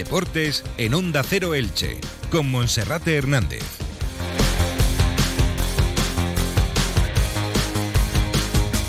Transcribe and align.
Deportes 0.00 0.64
en 0.78 0.94
Onda 0.94 1.22
Cero 1.22 1.54
Elche, 1.54 1.98
con 2.30 2.50
Monserrate 2.50 3.16
Hernández. 3.16 3.62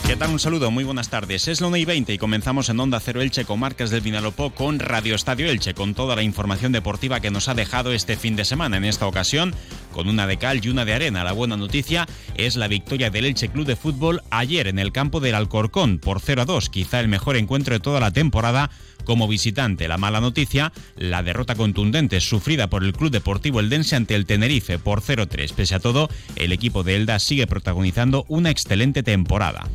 ¿Qué 0.07 0.15
tal? 0.15 0.29
Un 0.31 0.39
saludo, 0.39 0.71
muy 0.71 0.85
buenas 0.85 1.09
tardes. 1.09 1.49
Es 1.49 1.59
la 1.59 1.67
1 1.67 1.75
y 1.75 1.85
20 1.85 2.13
y 2.13 2.17
comenzamos 2.17 2.69
en 2.69 2.79
Onda 2.79 3.01
Cero 3.01 3.21
Elche 3.21 3.43
con 3.43 3.59
Marcas 3.59 3.89
del 3.89 3.99
Vinalopó 3.99 4.51
con 4.51 4.79
Radio 4.79 5.15
Estadio 5.15 5.49
Elche, 5.49 5.73
con 5.73 5.95
toda 5.95 6.15
la 6.15 6.23
información 6.23 6.71
deportiva 6.71 7.19
que 7.19 7.29
nos 7.29 7.49
ha 7.49 7.55
dejado 7.55 7.91
este 7.91 8.15
fin 8.15 8.37
de 8.37 8.45
semana. 8.45 8.77
En 8.77 8.85
esta 8.85 9.05
ocasión, 9.05 9.53
con 9.91 10.07
una 10.07 10.27
de 10.27 10.37
cal 10.37 10.59
y 10.63 10.69
una 10.69 10.85
de 10.85 10.93
arena. 10.93 11.23
La 11.23 11.33
buena 11.33 11.57
noticia 11.57 12.07
es 12.35 12.55
la 12.55 12.67
victoria 12.67 13.09
del 13.09 13.25
Elche 13.25 13.49
Club 13.49 13.65
de 13.65 13.75
Fútbol 13.75 14.21
ayer 14.29 14.67
en 14.67 14.79
el 14.79 14.91
campo 14.91 15.19
del 15.19 15.35
Alcorcón 15.35 15.99
por 15.99 16.19
0 16.19 16.41
a 16.41 16.45
2, 16.45 16.69
quizá 16.69 16.99
el 16.99 17.07
mejor 17.07 17.37
encuentro 17.37 17.73
de 17.73 17.79
toda 17.79 17.99
la 17.99 18.11
temporada 18.11 18.69
como 19.03 19.27
visitante. 19.27 19.87
La 19.87 19.97
mala 19.97 20.21
noticia, 20.21 20.71
la 20.95 21.23
derrota 21.23 21.55
contundente 21.55 22.19
sufrida 22.21 22.69
por 22.69 22.83
el 22.83 22.93
Club 22.93 23.11
Deportivo 23.11 23.59
Eldense 23.59 23.95
ante 23.95 24.15
el 24.15 24.25
Tenerife 24.25 24.79
por 24.79 25.01
0-3. 25.01 25.53
Pese 25.53 25.75
a 25.75 25.79
todo, 25.79 26.09
el 26.35 26.51
equipo 26.51 26.83
de 26.83 26.95
Elda 26.95 27.19
sigue 27.19 27.47
protagonizando 27.47 28.25
una 28.27 28.49
excelente 28.49 29.03
temporada. 29.03 29.67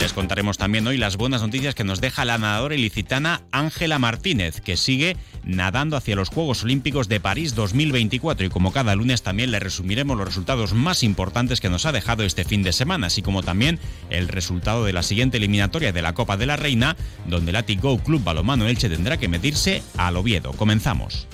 Les 0.00 0.14
contaremos 0.14 0.56
también 0.56 0.86
hoy 0.86 0.96
las 0.96 1.18
buenas 1.18 1.42
noticias 1.42 1.74
que 1.74 1.84
nos 1.84 2.00
deja 2.00 2.24
la 2.24 2.38
nadadora 2.38 2.74
ilicitana 2.74 3.42
Ángela 3.52 3.98
Martínez, 3.98 4.62
que 4.62 4.78
sigue 4.78 5.14
nadando 5.44 5.94
hacia 5.94 6.16
los 6.16 6.30
Juegos 6.30 6.64
Olímpicos 6.64 7.06
de 7.06 7.20
París 7.20 7.54
2024 7.54 8.46
y 8.46 8.48
como 8.48 8.72
cada 8.72 8.94
lunes 8.94 9.22
también 9.22 9.50
le 9.50 9.60
resumiremos 9.60 10.16
los 10.16 10.26
resultados 10.26 10.72
más 10.72 11.02
importantes 11.02 11.60
que 11.60 11.68
nos 11.68 11.84
ha 11.84 11.92
dejado 11.92 12.22
este 12.22 12.44
fin 12.44 12.62
de 12.62 12.72
semana, 12.72 13.08
así 13.08 13.20
como 13.20 13.42
también 13.42 13.78
el 14.08 14.28
resultado 14.28 14.86
de 14.86 14.94
la 14.94 15.02
siguiente 15.02 15.36
eliminatoria 15.36 15.92
de 15.92 16.00
la 16.00 16.14
Copa 16.14 16.38
de 16.38 16.46
la 16.46 16.56
Reina, 16.56 16.96
donde 17.26 17.50
el 17.50 17.56
Atigo 17.56 17.98
Club 17.98 18.24
Balomano 18.24 18.66
Elche 18.66 18.88
tendrá 18.88 19.18
que 19.18 19.28
medirse 19.28 19.82
al 19.98 20.16
Oviedo. 20.16 20.52
Comenzamos. 20.52 21.28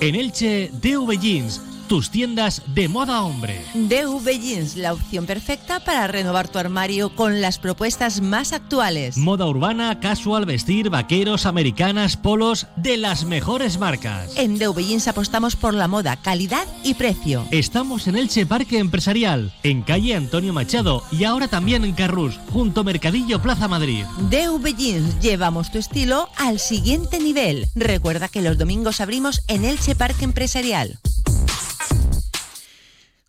En 0.00 0.14
Elche, 0.14 0.70
DV 0.72 1.20
Jeans 1.20 1.60
tus 1.82 2.10
tiendas 2.10 2.62
de 2.66 2.88
moda 2.88 3.22
hombre. 3.22 3.64
DV 3.74 4.40
Jeans, 4.40 4.76
la 4.76 4.92
opción 4.92 5.26
perfecta 5.26 5.80
para 5.84 6.06
renovar 6.06 6.48
tu 6.48 6.58
armario 6.58 7.14
con 7.14 7.40
las 7.40 7.58
propuestas 7.58 8.20
más 8.20 8.52
actuales. 8.52 9.16
Moda 9.16 9.46
urbana, 9.46 10.00
casual, 10.00 10.46
vestir, 10.46 10.90
vaqueros, 10.90 11.46
americanas, 11.46 12.16
polos, 12.16 12.66
de 12.76 12.96
las 12.96 13.24
mejores 13.24 13.78
marcas. 13.78 14.36
En 14.36 14.58
DV 14.58 14.78
Jeans 14.78 15.08
apostamos 15.08 15.56
por 15.56 15.74
la 15.74 15.88
moda, 15.88 16.16
calidad 16.16 16.66
y 16.82 16.94
precio. 16.94 17.46
Estamos 17.50 18.06
en 18.06 18.16
Elche 18.16 18.46
Parque 18.46 18.78
Empresarial, 18.78 19.52
en 19.62 19.82
calle 19.82 20.14
Antonio 20.14 20.52
Machado 20.52 21.02
y 21.10 21.24
ahora 21.24 21.48
también 21.48 21.84
en 21.84 21.92
Carrús, 21.92 22.38
junto 22.50 22.84
Mercadillo 22.84 23.40
Plaza 23.42 23.68
Madrid. 23.68 24.04
DV 24.30 24.76
Jeans, 24.76 25.20
llevamos 25.20 25.70
tu 25.70 25.78
estilo 25.78 26.28
al 26.36 26.58
siguiente 26.58 27.18
nivel. 27.18 27.68
Recuerda 27.74 28.28
que 28.28 28.42
los 28.42 28.58
domingos 28.58 29.00
abrimos 29.00 29.42
en 29.48 29.64
Elche 29.64 29.94
Parque 29.94 30.24
Empresarial. 30.24 30.98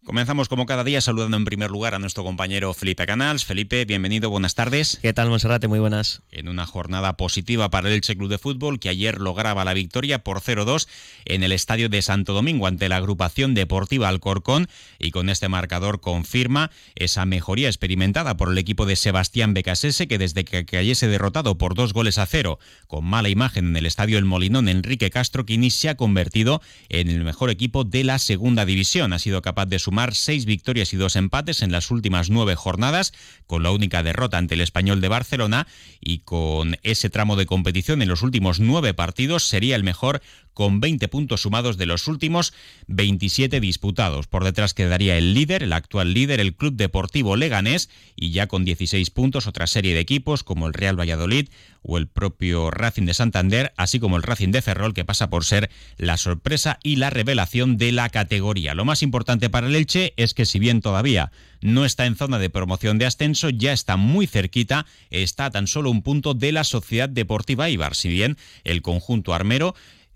Comenzamos 0.05 0.49
como 0.49 0.65
cada 0.65 0.83
día 0.83 0.99
saludando 0.99 1.37
en 1.37 1.45
primer 1.45 1.71
lugar 1.71 1.95
a 1.95 1.99
nuestro 1.99 2.25
compañero 2.25 2.73
Felipe 2.73 3.05
Canals. 3.05 3.45
Felipe, 3.45 3.85
bienvenido, 3.85 4.29
buenas 4.29 4.53
tardes. 4.53 4.99
¿Qué 5.01 5.13
tal, 5.13 5.29
Monserrate? 5.29 5.69
Muy 5.69 5.79
buenas. 5.79 6.23
En 6.29 6.49
una 6.49 6.65
jornada 6.65 7.15
positiva 7.15 7.69
para 7.69 7.87
el 7.87 7.95
Elche 7.95 8.17
Club 8.17 8.29
de 8.29 8.37
Fútbol 8.37 8.81
que 8.81 8.89
ayer 8.89 9.21
lograba 9.21 9.63
la 9.63 9.73
victoria 9.73 10.19
por 10.19 10.41
0-2 10.41 10.89
en 11.23 11.43
el 11.43 11.53
estadio 11.53 11.87
de 11.87 12.01
Santo 12.01 12.33
Domingo 12.33 12.67
ante 12.67 12.89
la 12.89 12.97
agrupación 12.97 13.53
deportiva 13.53 14.09
Alcorcón 14.09 14.67
y 14.99 15.11
con 15.11 15.29
este 15.29 15.47
marcador 15.47 16.01
confirma 16.01 16.69
esa 16.95 17.25
mejoría 17.25 17.69
experimentada 17.69 18.35
por 18.35 18.51
el 18.51 18.57
equipo 18.57 18.85
de 18.85 18.97
Sebastián 18.97 19.53
Becasese 19.53 20.09
que 20.09 20.17
desde 20.17 20.43
que 20.43 20.65
cayese 20.65 21.07
derrotado 21.07 21.57
por 21.57 21.75
dos 21.75 21.93
goles 21.93 22.17
a 22.17 22.25
cero 22.25 22.59
con 22.87 23.05
mala 23.05 23.29
imagen 23.29 23.67
en 23.67 23.77
el 23.77 23.85
estadio 23.85 24.17
El 24.17 24.25
Molinón 24.25 24.67
Enrique 24.67 25.09
Castro 25.09 25.45
Quini 25.45 25.71
se 25.71 25.87
ha 25.87 25.95
convertido 25.95 26.61
en 26.89 27.07
el 27.07 27.23
mejor 27.23 27.49
equipo 27.49 27.85
de 27.85 28.03
la 28.03 28.19
segunda 28.19 28.65
división. 28.65 29.13
Ha 29.13 29.19
sido 29.19 29.42
capaz 29.42 29.67
de 29.67 29.80
sumar 29.80 29.92
seis 30.14 30.45
victorias 30.45 30.93
y 30.93 30.98
dos 30.98 31.15
empates 31.15 31.61
en 31.61 31.71
las 31.71 31.92
últimas 31.92 32.30
nueve 32.30 32.55
jornadas, 32.55 33.14
con 33.48 33.64
la 33.64 33.71
única 33.71 34.04
derrota 34.04 34.37
ante 34.37 34.55
el 34.55 34.61
español 34.61 35.02
de 35.02 35.08
Barcelona 35.08 35.67
y 35.99 36.20
con 36.20 36.77
ese 36.83 37.09
tramo 37.09 37.36
de 37.36 37.45
competición 37.45 38.02
en 38.02 38.09
los 38.09 38.21
últimos 38.21 38.59
nueve 38.59 38.93
partidos 38.93 39.43
sería 39.43 39.76
el 39.76 39.83
mejor 39.83 40.21
con 40.53 40.80
20 40.80 41.08
puntos 41.08 41.41
sumados 41.41 41.77
de 41.77 41.86
los 41.86 42.08
últimos 42.08 42.53
27 42.87 43.59
disputados. 43.59 44.27
Por 44.27 44.43
detrás 44.43 44.73
quedaría 44.73 45.17
el 45.17 45.33
líder, 45.33 45.64
el 45.64 45.73
actual 45.73 46.14
líder, 46.14 46.39
el 46.39 46.55
Club 46.55 46.75
Deportivo 46.75 47.36
Leganés, 47.36 47.89
y 48.15 48.31
ya 48.31 48.47
con 48.47 48.65
16 48.65 49.09
puntos 49.09 49.47
otra 49.47 49.67
serie 49.67 49.93
de 49.93 49.99
equipos 49.99 50.43
como 50.43 50.67
el 50.67 50.73
Real 50.73 50.99
Valladolid 50.99 51.49
o 51.81 51.97
el 51.97 52.08
propio 52.08 52.71
Racing 52.71 53.05
de 53.05 53.13
Santander, 53.13 53.73
así 53.77 53.99
como 53.99 54.15
el 54.17 54.23
Racing 54.23 54.52
de 54.52 54.61
Ferrol, 54.61 54.93
que 54.93 55.05
pasa 55.05 55.30
por 55.30 55.45
ser 55.45 55.69
la 55.97 56.17
sorpresa 56.17 56.80
y 56.81 56.95
la 56.95 57.09
revelación 57.09 57.77
de 57.77 57.92
la 57.92 58.09
categoría. 58.09 58.73
Lo 58.73 58.86
más 58.86 59.03
importante 59.03 59.49
para 59.49 59.67
el 59.67 59.75
Elche 59.75 60.13
es 60.17 60.33
que 60.33 60.45
si 60.45 60.59
bien 60.59 60.81
todavía 60.81 61.31
no 61.61 61.86
está 61.86 62.05
en 62.05 62.15
zona 62.15 62.39
de 62.39 62.49
promoción 62.49 62.97
de 62.97 63.05
ascenso, 63.05 63.49
ya 63.49 63.73
está 63.73 63.97
muy 63.97 64.27
cerquita, 64.27 64.86
está 65.09 65.45
a 65.45 65.52
tan 65.52 65.67
solo 65.67 65.89
un 65.92 66.02
punto 66.02 66.33
de 66.33 66.52
la 66.52 66.63
Sociedad 66.63 67.09
Deportiva 67.09 67.69
Ibar, 67.69 67.95
si 67.95 68.09
bien 68.09 68.37
el 68.63 68.81
conjunto 68.81 69.33
armero 69.33 69.75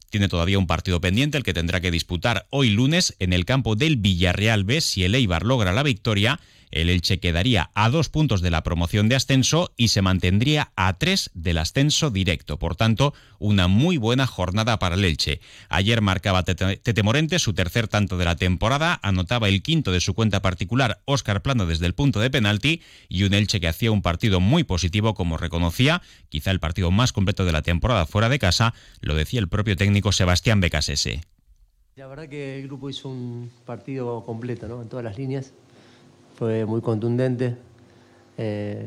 tiene 0.09 0.27
todavía 0.27 0.59
un 0.59 0.67
partido 0.67 1.01
pendiente, 1.01 1.37
el 1.37 1.43
que 1.43 1.53
tendrá 1.53 1.81
que 1.81 1.91
disputar 1.91 2.47
hoy 2.49 2.69
lunes 2.69 3.15
en 3.19 3.33
el 3.33 3.45
campo 3.45 3.75
del 3.75 3.97
Villarreal 3.97 4.63
B 4.63 4.81
si 4.81 5.03
el 5.03 5.15
Eibar 5.15 5.43
logra 5.43 5.71
la 5.71 5.83
victoria 5.83 6.39
el 6.71 6.89
Elche 6.89 7.19
quedaría 7.19 7.71
a 7.73 7.89
dos 7.89 8.09
puntos 8.09 8.41
de 8.41 8.51
la 8.51 8.63
promoción 8.63 9.09
de 9.09 9.15
ascenso 9.15 9.73
y 9.77 9.89
se 9.89 10.01
mantendría 10.01 10.71
a 10.75 10.97
tres 10.97 11.31
del 11.33 11.57
ascenso 11.57 12.09
directo. 12.09 12.59
Por 12.59 12.75
tanto, 12.75 13.13
una 13.39 13.67
muy 13.67 13.97
buena 13.97 14.27
jornada 14.27 14.79
para 14.79 14.95
el 14.95 15.05
Elche. 15.05 15.39
Ayer 15.69 16.01
marcaba 16.01 16.43
Tete 16.43 17.03
Morente 17.03 17.39
su 17.39 17.53
tercer 17.53 17.87
tanto 17.87 18.17
de 18.17 18.25
la 18.25 18.35
temporada, 18.35 18.99
anotaba 19.03 19.47
el 19.47 19.61
quinto 19.61 19.91
de 19.91 20.01
su 20.01 20.13
cuenta 20.13 20.41
particular 20.41 21.01
Óscar 21.05 21.41
Plano 21.41 21.65
desde 21.65 21.85
el 21.85 21.93
punto 21.93 22.19
de 22.19 22.29
penalti 22.29 22.81
y 23.09 23.23
un 23.23 23.33
Elche 23.33 23.59
que 23.59 23.67
hacía 23.67 23.91
un 23.91 24.01
partido 24.01 24.39
muy 24.39 24.63
positivo 24.63 25.13
como 25.13 25.37
reconocía, 25.37 26.01
quizá 26.29 26.51
el 26.51 26.59
partido 26.59 26.91
más 26.91 27.13
completo 27.13 27.45
de 27.45 27.51
la 27.51 27.61
temporada 27.61 28.05
fuera 28.05 28.29
de 28.29 28.39
casa, 28.39 28.73
lo 29.01 29.15
decía 29.15 29.39
el 29.39 29.47
propio 29.47 29.75
técnico 29.75 30.11
Sebastián 30.11 30.59
Becasese. 30.59 31.21
La 31.95 32.05
verdad 32.05 32.29
que 32.29 32.59
el 32.59 32.67
grupo 32.67 32.91
hizo 32.91 33.09
un 33.09 33.49
partido 33.65 34.23
completo, 34.23 34.67
¿no? 34.67 34.83
En 34.83 34.87
todas 34.87 35.03
las 35.03 35.17
líneas 35.17 35.53
fue 36.37 36.65
muy 36.65 36.81
contundente, 36.81 37.55
eh, 38.37 38.85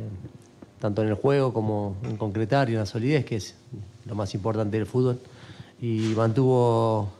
tanto 0.78 1.02
en 1.02 1.08
el 1.08 1.14
juego 1.14 1.52
como 1.52 1.96
en 2.04 2.16
concretar 2.16 2.70
y 2.70 2.74
en 2.74 2.78
la 2.78 2.86
solidez, 2.86 3.24
que 3.24 3.36
es 3.36 3.56
lo 4.06 4.14
más 4.14 4.32
importante 4.34 4.76
del 4.76 4.86
fútbol, 4.86 5.18
y 5.82 6.14
mantuvo, 6.16 7.10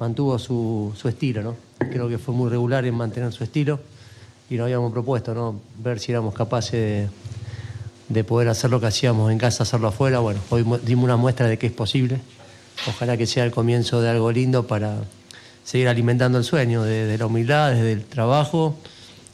mantuvo 0.00 0.38
su, 0.38 0.92
estilo, 1.04 1.42
¿no? 1.42 1.56
Creo 1.78 2.08
que 2.08 2.18
fue 2.18 2.34
muy 2.34 2.50
regular 2.50 2.84
en 2.86 2.94
mantener 2.94 3.32
su 3.32 3.44
estilo 3.44 3.78
y 4.50 4.56
nos 4.56 4.64
habíamos 4.64 4.92
propuesto, 4.92 5.32
¿no? 5.32 5.60
Ver 5.78 6.00
si 6.00 6.10
éramos 6.10 6.34
capaces 6.34 7.08
de, 8.08 8.24
poder 8.24 8.48
hacer 8.48 8.70
lo 8.70 8.80
que 8.80 8.86
hacíamos 8.86 9.30
en 9.30 9.38
casa, 9.38 9.62
hacerlo 9.62 9.88
afuera. 9.88 10.18
Bueno, 10.18 10.40
hoy 10.50 10.64
dimos 10.84 11.04
una 11.04 11.16
muestra 11.16 11.46
de 11.46 11.56
que 11.56 11.68
es 11.68 11.72
posible. 11.72 12.20
Ojalá 12.88 13.16
que 13.16 13.26
sea 13.26 13.44
el 13.44 13.52
comienzo 13.52 14.00
de 14.00 14.10
algo 14.10 14.32
lindo 14.32 14.66
para 14.66 15.04
seguir 15.62 15.88
alimentando 15.88 16.38
el 16.38 16.44
sueño, 16.44 16.82
de 16.82 17.16
la 17.16 17.26
humildad, 17.26 17.72
desde 17.72 17.92
el 17.92 18.04
trabajo 18.04 18.76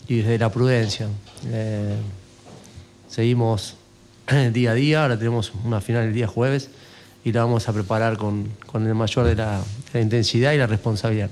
y 0.09 0.17
desde 0.17 0.39
la 0.39 0.51
prudencia. 0.51 1.09
Eh, 1.47 1.97
seguimos 3.09 3.77
día 4.53 4.73
a 4.73 4.75
día, 4.75 5.03
ahora 5.03 5.19
tenemos 5.19 5.53
una 5.65 5.81
final 5.81 6.05
el 6.05 6.15
día 6.15 6.27
jueves 6.27 6.71
y 7.25 7.33
la 7.33 7.45
vamos 7.45 7.69
a 7.69 7.73
preparar 7.73 8.17
con, 8.17 8.51
el 8.75 8.95
mayor 8.95 9.27
de 9.27 9.37
la 9.37 9.63
intensidad 9.95 10.53
y 10.53 10.59
la 10.59 10.67
responsabilidad. 10.67 11.31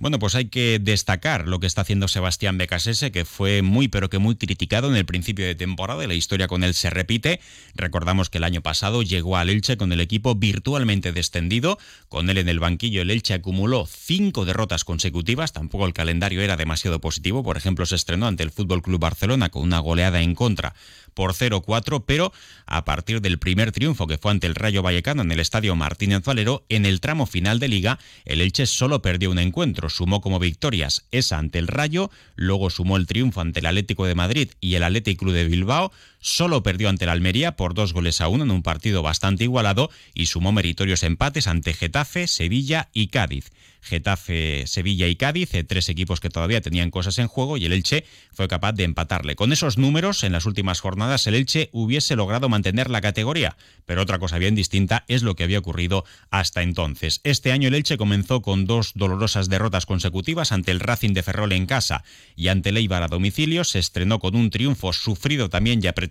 Bueno, 0.00 0.18
pues 0.18 0.34
hay 0.34 0.46
que 0.46 0.78
destacar 0.78 1.46
lo 1.46 1.60
que 1.60 1.66
está 1.66 1.82
haciendo 1.82 2.08
Sebastián 2.08 2.56
Becasese, 2.56 3.12
que 3.12 3.26
fue 3.26 3.60
muy 3.60 3.88
pero 3.88 4.08
que 4.08 4.18
muy 4.18 4.34
criticado 4.34 4.88
en 4.88 4.96
el 4.96 5.04
principio 5.04 5.44
de 5.44 5.54
temporada 5.54 6.02
y 6.02 6.06
la 6.06 6.14
historia 6.14 6.48
con 6.48 6.64
él 6.64 6.72
se 6.72 6.88
repite. 6.88 7.38
Recordamos 7.74 8.30
que 8.30 8.38
el 8.38 8.44
año 8.44 8.62
pasado 8.62 9.02
llegó 9.02 9.36
al 9.36 9.50
Elche 9.50 9.76
con 9.76 9.92
el 9.92 10.00
equipo 10.00 10.34
virtualmente 10.34 11.12
descendido. 11.12 11.78
Con 12.08 12.30
él 12.30 12.38
en 12.38 12.48
el 12.48 12.60
banquillo 12.60 13.02
el 13.02 13.10
Elche 13.10 13.34
acumuló 13.34 13.86
cinco 13.86 14.46
derrotas 14.46 14.84
consecutivas. 14.84 15.52
Tampoco 15.52 15.84
el 15.84 15.92
calendario 15.92 16.40
era 16.40 16.56
demasiado 16.56 16.98
positivo. 17.02 17.42
Por 17.42 17.58
ejemplo, 17.58 17.84
se 17.84 17.96
estrenó 17.96 18.26
ante 18.26 18.42
el 18.42 18.52
Fútbol 18.52 18.80
Club 18.80 19.00
Barcelona 19.00 19.50
con 19.50 19.64
una 19.64 19.80
goleada 19.80 20.22
en 20.22 20.34
contra 20.34 20.74
por 21.14 21.34
0-4, 21.34 22.04
pero 22.06 22.32
a 22.66 22.84
partir 22.84 23.20
del 23.20 23.38
primer 23.38 23.72
triunfo 23.72 24.06
que 24.06 24.18
fue 24.18 24.30
ante 24.30 24.46
el 24.46 24.54
Rayo 24.54 24.82
Vallecano 24.82 25.22
en 25.22 25.32
el 25.32 25.40
Estadio 25.40 25.76
Martínez 25.76 26.22
Valero, 26.24 26.64
en 26.68 26.86
el 26.86 27.00
tramo 27.00 27.26
final 27.26 27.58
de 27.58 27.68
liga, 27.68 27.98
el 28.24 28.40
Elche 28.40 28.66
solo 28.66 29.02
perdió 29.02 29.30
un 29.30 29.38
encuentro, 29.38 29.88
sumó 29.88 30.20
como 30.20 30.38
victorias 30.38 31.06
esa 31.10 31.38
ante 31.38 31.58
el 31.58 31.68
Rayo, 31.68 32.10
luego 32.36 32.70
sumó 32.70 32.96
el 32.96 33.06
triunfo 33.06 33.40
ante 33.40 33.60
el 33.60 33.66
Atlético 33.66 34.06
de 34.06 34.14
Madrid 34.14 34.50
y 34.60 34.74
el 34.74 34.82
Atlético 34.82 35.24
Club 35.24 35.34
de 35.34 35.46
Bilbao, 35.46 35.92
solo 36.20 36.62
perdió 36.62 36.88
ante 36.88 37.04
el 37.04 37.10
Almería 37.10 37.56
por 37.56 37.74
dos 37.74 37.92
goles 37.92 38.20
a 38.20 38.28
uno 38.28 38.44
en 38.44 38.50
un 38.50 38.62
partido 38.62 39.02
bastante 39.02 39.44
igualado 39.44 39.90
y 40.14 40.26
sumó 40.26 40.52
meritorios 40.52 41.02
empates 41.02 41.46
ante 41.46 41.74
Getafe, 41.74 42.26
Sevilla 42.26 42.88
y 42.92 43.08
Cádiz. 43.08 43.50
Getafe, 43.82 44.66
Sevilla 44.66 45.06
y 45.06 45.16
Cádiz, 45.16 45.54
eh, 45.54 45.64
tres 45.64 45.88
equipos 45.88 46.20
que 46.20 46.28
todavía 46.28 46.60
tenían 46.60 46.90
cosas 46.90 47.18
en 47.18 47.28
juego 47.28 47.56
y 47.56 47.64
el 47.64 47.72
Elche 47.72 48.04
fue 48.30 48.46
capaz 48.46 48.72
de 48.72 48.84
empatarle. 48.84 49.36
Con 49.36 49.54
esos 49.54 49.78
números, 49.78 50.22
en 50.22 50.32
las 50.32 50.44
últimas 50.44 50.80
jornadas 50.80 51.26
el 51.26 51.34
Elche 51.34 51.70
hubiese 51.72 52.14
logrado 52.14 52.50
mantener 52.50 52.90
la 52.90 53.00
categoría, 53.00 53.56
pero 53.86 54.02
otra 54.02 54.18
cosa 54.18 54.36
bien 54.36 54.54
distinta 54.54 55.04
es 55.08 55.22
lo 55.22 55.34
que 55.34 55.44
había 55.44 55.58
ocurrido 55.58 56.04
hasta 56.30 56.62
entonces. 56.62 57.22
Este 57.24 57.52
año 57.52 57.68
el 57.68 57.74
Elche 57.74 57.96
comenzó 57.96 58.42
con 58.42 58.66
dos 58.66 58.92
dolorosas 58.94 59.48
derrotas 59.48 59.86
consecutivas 59.86 60.52
ante 60.52 60.72
el 60.72 60.80
Racing 60.80 61.14
de 61.14 61.22
Ferrol 61.22 61.52
en 61.52 61.64
casa 61.64 62.04
y 62.36 62.48
ante 62.48 62.68
el 62.68 62.90
a 62.90 63.08
domicilio, 63.08 63.62
se 63.64 63.78
estrenó 63.78 64.18
con 64.18 64.34
un 64.34 64.50
triunfo 64.50 64.92
sufrido 64.92 65.48
también 65.48 65.80
y 65.82 65.86
apretado 65.86 66.09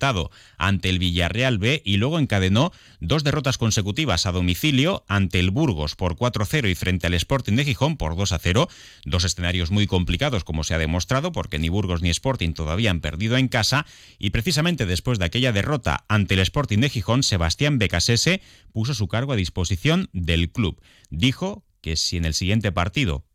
ante 0.58 0.90
el 0.90 1.00
Villarreal 1.00 1.58
B 1.58 1.82
y 1.86 1.98
luego 1.98 2.20
encadenó 2.20 2.72
dos 3.00 3.24
derrotas 3.24 3.58
consecutivas 3.58 4.26
a 4.26 4.32
domicilio 4.32 5.04
ante 5.08 5.40
el 5.40 5.52
Burgos 5.52 5.96
por 5.96 6.16
4-0 6.16 6.70
y 6.70 6.76
frente 6.76 7.08
al 7.08 7.14
Sporting 7.14 7.54
de 7.54 7.66
Gijón 7.66 7.98
por 7.98 8.16
2-0, 8.16 8.70
dos 9.06 9.24
escenarios 9.24 9.72
muy 9.72 9.88
complicados 9.88 10.44
como 10.44 10.64
se 10.64 10.74
ha 10.74 10.78
demostrado 10.78 11.32
porque 11.32 11.60
ni 11.60 11.70
Burgos 11.70 12.02
ni 12.02 12.10
Sporting 12.10 12.54
todavía 12.54 12.92
han 12.92 13.02
perdido 13.02 13.38
en 13.38 13.48
casa 13.48 13.86
y 14.18 14.32
precisamente 14.32 14.86
después 14.86 15.20
de 15.20 15.26
aquella 15.26 15.52
derrota 15.52 16.06
ante 16.08 16.36
el 16.36 16.40
Sporting 16.42 16.80
de 16.80 16.90
Gijón, 16.90 17.24
Sebastián 17.24 17.78
Becasese 17.78 18.42
puso 18.72 18.94
su 18.94 19.08
cargo 19.08 19.34
a 19.34 19.36
disposición 19.36 20.10
del 20.14 20.52
club. 20.52 20.82
Dijo 21.10 21.66
que 21.82 21.96
si 21.96 22.18
en 22.18 22.26
el 22.26 22.34
siguiente 22.34 22.72
partido 22.72 23.26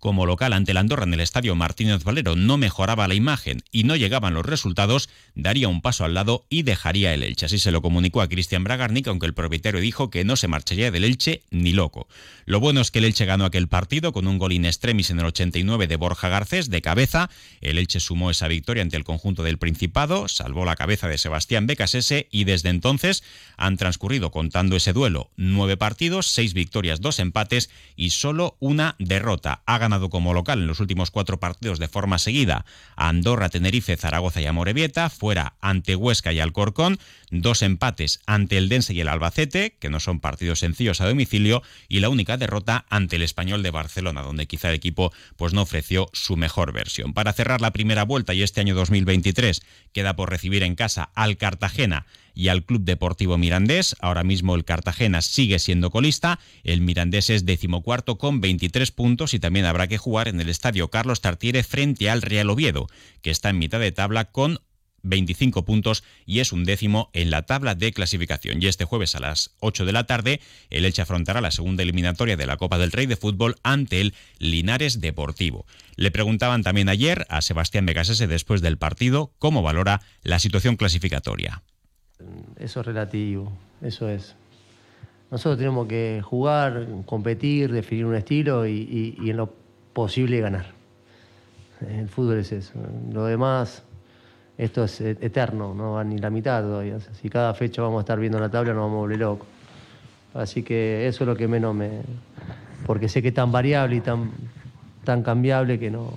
como 0.00 0.26
local 0.26 0.54
ante 0.54 0.74
la 0.74 0.80
Andorra 0.80 1.04
en 1.04 1.14
el 1.14 1.20
estadio 1.20 1.54
Martínez 1.54 2.02
Valero 2.02 2.34
no 2.34 2.56
mejoraba 2.56 3.06
la 3.06 3.14
imagen 3.14 3.62
y 3.70 3.84
no 3.84 3.96
llegaban 3.96 4.34
los 4.34 4.46
resultados, 4.46 5.10
daría 5.34 5.68
un 5.68 5.82
paso 5.82 6.04
al 6.04 6.14
lado 6.14 6.46
y 6.48 6.62
dejaría 6.62 7.14
el 7.14 7.22
Elche. 7.22 7.46
Así 7.46 7.58
se 7.58 7.70
lo 7.70 7.82
comunicó 7.82 8.22
a 8.22 8.28
Cristian 8.28 8.64
Bragarnik, 8.64 9.06
aunque 9.08 9.26
el 9.26 9.34
propietario 9.34 9.80
dijo 9.80 10.10
que 10.10 10.24
no 10.24 10.36
se 10.36 10.48
marcharía 10.48 10.90
del 10.90 11.04
Elche 11.04 11.42
ni 11.50 11.72
loco. 11.72 12.08
Lo 12.46 12.60
bueno 12.60 12.80
es 12.80 12.90
que 12.90 12.98
el 12.98 13.04
Elche 13.04 13.26
ganó 13.26 13.44
aquel 13.44 13.68
partido 13.68 14.12
con 14.12 14.26
un 14.26 14.38
gol 14.38 14.52
in 14.52 14.64
extremis 14.64 15.10
en 15.10 15.20
el 15.20 15.26
89 15.26 15.86
de 15.86 15.96
Borja 15.96 16.28
Garcés 16.28 16.70
de 16.70 16.82
cabeza. 16.82 17.30
El 17.60 17.78
Elche 17.78 18.00
sumó 18.00 18.30
esa 18.30 18.48
victoria 18.48 18.82
ante 18.82 18.96
el 18.96 19.04
conjunto 19.04 19.42
del 19.42 19.58
Principado, 19.58 20.28
salvó 20.28 20.64
la 20.64 20.76
cabeza 20.76 21.08
de 21.08 21.18
Sebastián 21.18 21.66
Becasese 21.66 22.26
y 22.30 22.44
desde 22.44 22.70
entonces 22.70 23.22
han 23.58 23.76
transcurrido, 23.76 24.30
contando 24.30 24.76
ese 24.76 24.94
duelo, 24.94 25.30
nueve 25.36 25.76
partidos, 25.76 26.26
seis 26.28 26.54
victorias, 26.54 27.00
dos 27.00 27.18
empates 27.18 27.70
y 27.96 28.10
solo 28.10 28.56
una 28.60 28.96
derrota. 28.98 29.62
Ha 29.66 29.78
como 29.98 30.34
local 30.34 30.60
en 30.60 30.66
los 30.66 30.80
últimos 30.80 31.10
cuatro 31.10 31.40
partidos 31.40 31.78
de 31.78 31.88
forma 31.88 32.18
seguida 32.18 32.64
Andorra, 32.96 33.48
Tenerife, 33.48 33.96
Zaragoza 33.96 34.40
y 34.40 34.46
Amorebieta, 34.46 35.10
fuera 35.10 35.54
ante 35.60 35.96
Huesca 35.96 36.32
y 36.32 36.40
Alcorcón, 36.40 36.98
dos 37.30 37.62
empates 37.62 38.20
ante 38.26 38.56
el 38.56 38.68
Dense 38.68 38.94
y 38.94 39.00
el 39.00 39.08
Albacete, 39.08 39.76
que 39.80 39.90
no 39.90 40.00
son 40.00 40.20
partidos 40.20 40.60
sencillos 40.60 41.00
a 41.00 41.08
domicilio, 41.08 41.62
y 41.88 42.00
la 42.00 42.08
única 42.08 42.36
derrota 42.36 42.84
ante 42.88 43.16
el 43.16 43.22
Español 43.22 43.62
de 43.62 43.70
Barcelona, 43.70 44.22
donde 44.22 44.46
quizá 44.46 44.68
el 44.68 44.76
equipo 44.76 45.12
pues 45.36 45.52
no 45.52 45.62
ofreció 45.62 46.08
su 46.12 46.36
mejor 46.36 46.72
versión. 46.72 47.12
Para 47.12 47.32
cerrar 47.32 47.60
la 47.60 47.72
primera 47.72 48.04
vuelta 48.04 48.34
y 48.34 48.42
este 48.42 48.60
año 48.60 48.74
2023 48.74 49.62
queda 49.92 50.14
por 50.14 50.30
recibir 50.30 50.62
en 50.62 50.76
casa 50.76 51.10
al 51.14 51.36
Cartagena 51.36 52.06
y 52.40 52.48
al 52.48 52.64
Club 52.64 52.84
Deportivo 52.84 53.36
Mirandés. 53.36 53.94
Ahora 54.00 54.24
mismo 54.24 54.54
el 54.54 54.64
Cartagena 54.64 55.20
sigue 55.20 55.58
siendo 55.58 55.90
colista, 55.90 56.40
el 56.64 56.80
Mirandés 56.80 57.28
es 57.28 57.44
decimocuarto 57.44 58.16
con 58.16 58.40
23 58.40 58.90
puntos 58.92 59.34
y 59.34 59.38
también 59.38 59.66
habrá 59.66 59.88
que 59.88 59.98
jugar 59.98 60.26
en 60.26 60.40
el 60.40 60.48
Estadio 60.48 60.88
Carlos 60.88 61.20
Tartiere 61.20 61.62
frente 61.62 62.08
al 62.08 62.22
Real 62.22 62.48
Oviedo, 62.48 62.88
que 63.20 63.30
está 63.30 63.50
en 63.50 63.58
mitad 63.58 63.78
de 63.78 63.92
tabla 63.92 64.24
con 64.24 64.58
25 65.02 65.66
puntos 65.66 66.02
y 66.24 66.40
es 66.40 66.52
un 66.52 66.64
décimo 66.64 67.10
en 67.12 67.30
la 67.30 67.42
tabla 67.42 67.74
de 67.74 67.92
clasificación. 67.92 68.62
Y 68.62 68.68
este 68.68 68.86
jueves 68.86 69.14
a 69.14 69.20
las 69.20 69.50
8 69.60 69.84
de 69.84 69.92
la 69.92 70.04
tarde, 70.04 70.40
el 70.70 70.86
Elche 70.86 71.02
afrontará 71.02 71.42
la 71.42 71.50
segunda 71.50 71.82
eliminatoria 71.82 72.38
de 72.38 72.46
la 72.46 72.56
Copa 72.56 72.78
del 72.78 72.92
Rey 72.92 73.04
de 73.04 73.16
Fútbol 73.16 73.56
ante 73.62 74.00
el 74.00 74.14
Linares 74.38 75.02
Deportivo. 75.02 75.66
Le 75.96 76.10
preguntaban 76.10 76.62
también 76.62 76.88
ayer 76.88 77.26
a 77.28 77.42
Sebastián 77.42 77.84
Becasese 77.84 78.26
después 78.26 78.62
del 78.62 78.78
partido 78.78 79.34
cómo 79.38 79.60
valora 79.60 80.00
la 80.22 80.38
situación 80.38 80.76
clasificatoria. 80.76 81.62
Eso 82.58 82.80
es 82.80 82.86
relativo, 82.86 83.50
eso 83.82 84.08
es. 84.08 84.34
Nosotros 85.30 85.58
tenemos 85.58 85.86
que 85.86 86.20
jugar, 86.24 86.86
competir, 87.06 87.72
definir 87.72 88.04
un 88.04 88.16
estilo 88.16 88.66
y, 88.66 89.16
en 89.24 89.36
lo 89.36 89.52
posible 89.92 90.40
ganar. 90.40 90.66
El 91.88 92.08
fútbol 92.08 92.38
es 92.38 92.52
eso. 92.52 92.72
Lo 93.12 93.24
demás, 93.24 93.84
esto 94.58 94.84
es 94.84 95.00
eterno, 95.00 95.72
no 95.74 95.92
va 95.92 96.04
ni 96.04 96.18
la 96.18 96.30
mitad 96.30 96.62
todavía. 96.62 96.98
Si 97.00 97.30
cada 97.30 97.54
fecha 97.54 97.80
vamos 97.82 97.98
a 97.98 98.00
estar 98.00 98.18
viendo 98.18 98.38
la 98.40 98.50
tabla, 98.50 98.72
nos 98.72 98.82
vamos 98.82 98.96
a 98.96 99.00
volver 99.00 99.18
locos. 99.18 99.48
Así 100.34 100.62
que 100.62 101.06
eso 101.06 101.24
es 101.24 101.28
lo 101.28 101.36
que 101.36 101.48
menos 101.48 101.74
me. 101.74 102.02
Porque 102.86 103.08
sé 103.08 103.22
que 103.22 103.28
es 103.28 103.34
tan 103.34 103.52
variable 103.52 103.96
y 103.96 104.00
tan, 104.00 104.30
tan 105.04 105.22
cambiable 105.22 105.78
que 105.78 105.90
no, 105.90 106.14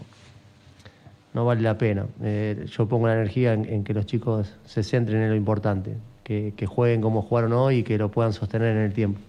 no 1.34 1.46
vale 1.46 1.62
la 1.62 1.78
pena. 1.78 2.06
Eh, 2.22 2.66
yo 2.76 2.88
pongo 2.88 3.08
la 3.08 3.14
energía 3.14 3.54
en, 3.54 3.84
que 3.84 3.94
los 3.94 4.06
chicos 4.06 4.54
se 4.66 4.84
centren 4.84 5.22
en 5.22 5.30
lo 5.30 5.36
importante, 5.36 5.96
que, 6.24 6.54
jueguen 6.68 7.02
como 7.02 7.22
jugaron 7.22 7.54
hoy 7.54 7.78
y 7.78 7.84
que 7.84 7.98
lo 7.98 8.10
puedan 8.12 8.34
sostener 8.34 8.76
en 8.76 8.84
el 8.84 8.94
tiempo. 8.94 9.20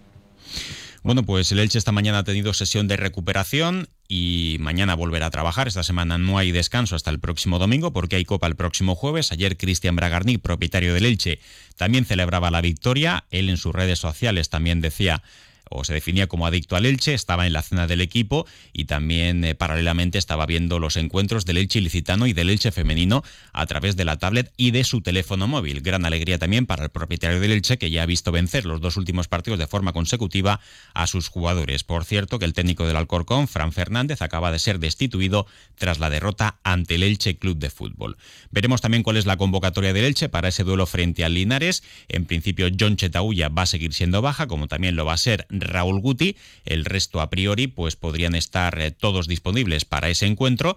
Bueno, 1.02 1.22
pues 1.22 1.52
el 1.52 1.58
Elche 1.58 1.76
esta 1.76 1.92
mañana 1.92 2.18
ha 2.18 2.24
tenido 2.24 2.54
sesión 2.54 2.88
de 2.88 2.96
recuperación 2.96 3.88
y 4.08 4.56
mañana 4.60 4.94
volverá 4.94 5.26
a 5.26 5.30
trabajar. 5.30 5.68
Esta 5.68 5.82
semana 5.82 6.16
no 6.16 6.38
hay 6.38 6.50
descanso 6.50 6.96
hasta 6.96 7.10
el 7.10 7.20
próximo 7.20 7.58
domingo 7.58 7.92
porque 7.92 8.16
hay 8.16 8.24
Copa 8.24 8.46
el 8.46 8.56
próximo 8.56 8.94
jueves. 8.94 9.30
Ayer 9.30 9.58
Cristian 9.58 9.96
Bragarnik, 9.96 10.40
propietario 10.40 10.94
del 10.94 11.04
Elche, 11.04 11.40
también 11.76 12.06
celebraba 12.06 12.50
la 12.50 12.62
victoria. 12.62 13.24
Él 13.30 13.50
en 13.50 13.58
sus 13.58 13.74
redes 13.74 13.98
sociales 13.98 14.48
también 14.48 14.80
decía 14.80 15.22
o 15.70 15.84
se 15.84 15.94
definía 15.94 16.26
como 16.26 16.46
adicto 16.46 16.76
al 16.76 16.86
Elche, 16.86 17.14
estaba 17.14 17.46
en 17.46 17.52
la 17.52 17.62
cena 17.62 17.86
del 17.86 18.00
equipo 18.00 18.46
y 18.72 18.84
también 18.84 19.44
eh, 19.44 19.54
paralelamente 19.54 20.18
estaba 20.18 20.46
viendo 20.46 20.78
los 20.78 20.96
encuentros 20.96 21.44
del 21.44 21.58
Elche 21.58 21.78
ilicitano 21.78 22.26
y 22.26 22.32
del 22.32 22.50
Elche 22.50 22.72
femenino 22.72 23.22
a 23.52 23.66
través 23.66 23.96
de 23.96 24.04
la 24.04 24.18
tablet 24.18 24.52
y 24.56 24.70
de 24.70 24.84
su 24.84 25.00
teléfono 25.00 25.48
móvil. 25.48 25.80
Gran 25.80 26.04
alegría 26.04 26.38
también 26.38 26.66
para 26.66 26.84
el 26.84 26.90
propietario 26.90 27.40
del 27.40 27.52
Elche 27.52 27.78
que 27.78 27.90
ya 27.90 28.02
ha 28.02 28.06
visto 28.06 28.32
vencer 28.32 28.66
los 28.66 28.80
dos 28.80 28.96
últimos 28.96 29.28
partidos 29.28 29.58
de 29.58 29.66
forma 29.66 29.92
consecutiva 29.92 30.60
a 30.92 31.06
sus 31.06 31.28
jugadores. 31.28 31.84
Por 31.84 32.04
cierto, 32.04 32.38
que 32.38 32.44
el 32.44 32.52
técnico 32.52 32.86
del 32.86 32.96
Alcorcón, 32.96 33.48
Fran 33.48 33.72
Fernández, 33.72 34.22
acaba 34.22 34.52
de 34.52 34.58
ser 34.58 34.78
destituido 34.78 35.46
tras 35.76 35.98
la 35.98 36.10
derrota 36.10 36.58
ante 36.62 36.94
el 36.96 37.02
Elche 37.02 37.36
Club 37.36 37.58
de 37.58 37.70
Fútbol. 37.70 38.16
Veremos 38.50 38.80
también 38.80 39.02
cuál 39.02 39.16
es 39.16 39.26
la 39.26 39.36
convocatoria 39.36 39.92
del 39.92 40.04
Elche 40.04 40.28
para 40.28 40.48
ese 40.48 40.64
duelo 40.64 40.86
frente 40.86 41.24
al 41.24 41.34
Linares. 41.34 41.82
En 42.08 42.26
principio, 42.26 42.68
John 42.78 42.96
Chetaulla 42.96 43.48
va 43.48 43.62
a 43.62 43.66
seguir 43.66 43.94
siendo 43.94 44.22
baja, 44.22 44.46
como 44.46 44.68
también 44.68 44.96
lo 44.96 45.04
va 45.04 45.14
a 45.14 45.18
ser 45.18 45.46
Raúl 45.60 46.00
Guti. 46.00 46.36
El 46.64 46.84
resto 46.84 47.20
a 47.20 47.30
priori 47.30 47.66
pues 47.66 47.96
podrían 47.96 48.34
estar 48.34 48.78
eh, 48.80 48.90
todos 48.90 49.28
disponibles 49.28 49.84
para 49.84 50.08
ese 50.08 50.26
encuentro 50.26 50.76